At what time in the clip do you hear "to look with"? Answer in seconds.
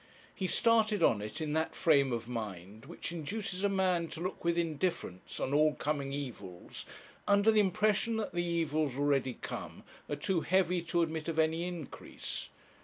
4.07-4.57